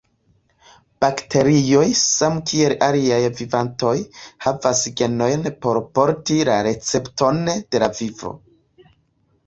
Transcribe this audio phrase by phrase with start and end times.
[1.03, 3.93] Bakterioj, same kiel aliaj vivantoj,
[4.47, 8.39] havas genojn por porti la recepton de la vivo.